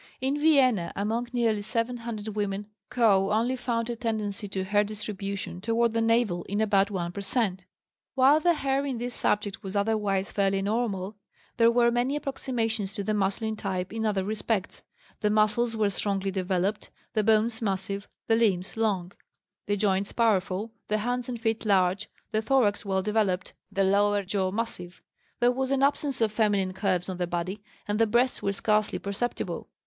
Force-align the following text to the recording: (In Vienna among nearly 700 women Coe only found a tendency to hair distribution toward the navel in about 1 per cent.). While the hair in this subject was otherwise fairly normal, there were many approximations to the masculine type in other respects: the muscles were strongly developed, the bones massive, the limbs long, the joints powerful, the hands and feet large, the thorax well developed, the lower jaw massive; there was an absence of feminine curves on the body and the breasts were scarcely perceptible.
(In 0.19 0.35
Vienna 0.41 0.91
among 0.95 1.27
nearly 1.31 1.61
700 1.61 2.29
women 2.29 2.65
Coe 2.89 3.29
only 3.29 3.55
found 3.55 3.87
a 3.87 3.95
tendency 3.95 4.47
to 4.47 4.63
hair 4.63 4.83
distribution 4.83 5.61
toward 5.61 5.93
the 5.93 6.01
navel 6.01 6.41
in 6.45 6.59
about 6.59 6.89
1 6.89 7.11
per 7.11 7.21
cent.). 7.21 7.65
While 8.15 8.39
the 8.39 8.55
hair 8.55 8.83
in 8.83 8.97
this 8.97 9.13
subject 9.13 9.61
was 9.61 9.75
otherwise 9.75 10.31
fairly 10.31 10.63
normal, 10.63 11.17
there 11.57 11.69
were 11.69 11.91
many 11.91 12.15
approximations 12.15 12.95
to 12.95 13.03
the 13.03 13.13
masculine 13.13 13.55
type 13.55 13.93
in 13.93 14.03
other 14.07 14.23
respects: 14.23 14.81
the 15.19 15.29
muscles 15.29 15.75
were 15.77 15.91
strongly 15.91 16.31
developed, 16.31 16.89
the 17.13 17.23
bones 17.23 17.61
massive, 17.61 18.07
the 18.25 18.35
limbs 18.35 18.75
long, 18.75 19.11
the 19.67 19.77
joints 19.77 20.11
powerful, 20.13 20.71
the 20.87 20.97
hands 20.97 21.29
and 21.29 21.39
feet 21.39 21.63
large, 21.63 22.09
the 22.31 22.41
thorax 22.41 22.83
well 22.83 23.03
developed, 23.03 23.53
the 23.71 23.83
lower 23.83 24.23
jaw 24.23 24.49
massive; 24.49 25.03
there 25.39 25.51
was 25.51 25.69
an 25.69 25.83
absence 25.83 26.21
of 26.21 26.31
feminine 26.31 26.73
curves 26.73 27.07
on 27.07 27.17
the 27.17 27.27
body 27.27 27.61
and 27.87 27.99
the 27.99 28.07
breasts 28.07 28.41
were 28.41 28.51
scarcely 28.51 28.97
perceptible. 28.97 29.69